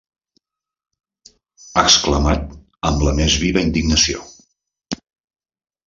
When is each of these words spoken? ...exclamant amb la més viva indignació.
...exclamant 1.83 2.41
amb 2.91 3.07
la 3.09 3.15
més 3.21 3.39
viva 3.45 3.65
indignació. 3.69 4.27